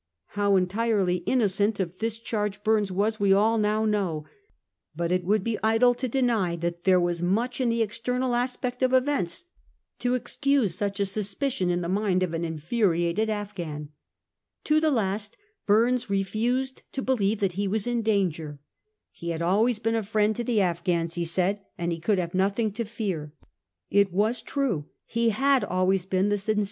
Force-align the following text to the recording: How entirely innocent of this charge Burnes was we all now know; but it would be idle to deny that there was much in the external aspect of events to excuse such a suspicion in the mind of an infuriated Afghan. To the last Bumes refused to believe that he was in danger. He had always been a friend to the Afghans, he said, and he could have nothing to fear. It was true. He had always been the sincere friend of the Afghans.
How 0.29 0.55
entirely 0.55 1.17
innocent 1.27 1.79
of 1.79 1.99
this 1.99 2.17
charge 2.17 2.63
Burnes 2.63 2.91
was 2.91 3.19
we 3.19 3.31
all 3.33 3.59
now 3.59 3.85
know; 3.85 4.25
but 4.95 5.11
it 5.11 5.23
would 5.23 5.43
be 5.43 5.59
idle 5.61 5.93
to 5.93 6.07
deny 6.07 6.55
that 6.55 6.85
there 6.85 6.99
was 6.99 7.21
much 7.21 7.61
in 7.61 7.69
the 7.69 7.83
external 7.83 8.33
aspect 8.33 8.81
of 8.81 8.93
events 8.95 9.45
to 9.99 10.15
excuse 10.15 10.73
such 10.73 10.99
a 10.99 11.05
suspicion 11.05 11.69
in 11.69 11.81
the 11.81 11.87
mind 11.87 12.23
of 12.23 12.33
an 12.33 12.43
infuriated 12.43 13.29
Afghan. 13.29 13.89
To 14.63 14.79
the 14.79 14.89
last 14.89 15.37
Bumes 15.67 16.09
refused 16.09 16.81
to 16.93 17.03
believe 17.03 17.39
that 17.39 17.53
he 17.53 17.67
was 17.67 17.85
in 17.85 18.01
danger. 18.01 18.59
He 19.11 19.29
had 19.29 19.43
always 19.43 19.77
been 19.77 19.93
a 19.93 20.01
friend 20.01 20.35
to 20.35 20.43
the 20.43 20.61
Afghans, 20.61 21.13
he 21.13 21.25
said, 21.25 21.61
and 21.77 21.91
he 21.91 21.99
could 21.99 22.17
have 22.17 22.33
nothing 22.33 22.71
to 22.71 22.85
fear. 22.85 23.35
It 23.91 24.11
was 24.11 24.41
true. 24.41 24.87
He 25.05 25.29
had 25.29 25.63
always 25.63 26.07
been 26.07 26.29
the 26.29 26.39
sincere 26.39 26.39
friend 26.39 26.39
of 26.41 26.45
the 26.45 26.51
Afghans. 26.55 26.59